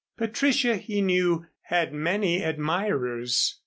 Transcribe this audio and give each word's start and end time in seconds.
Patricia, 0.17 0.77
he 0.77 0.99
knew, 0.99 1.45
had 1.65 1.93
many 1.93 2.41
admirers. 2.41 3.59